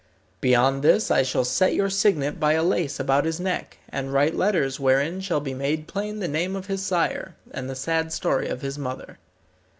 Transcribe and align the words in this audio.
Beyond 0.39 0.81
this 0.83 1.11
I 1.11 1.21
shall 1.21 1.45
set 1.45 1.75
your 1.75 1.91
signet 1.91 2.39
by 2.39 2.53
a 2.53 2.63
lace 2.63 2.99
about 2.99 3.23
his 3.25 3.39
neck, 3.39 3.77
and 3.87 4.11
write 4.11 4.33
letters 4.35 4.79
wherein 4.79 5.21
shall 5.21 5.41
be 5.41 5.53
made 5.53 5.87
plain 5.87 6.17
the 6.17 6.27
name 6.27 6.55
of 6.55 6.65
his 6.65 6.83
sire, 6.83 7.35
and 7.51 7.69
the 7.69 7.75
sad 7.75 8.11
story 8.11 8.47
of 8.49 8.61
his 8.63 8.79
mother. 8.79 9.19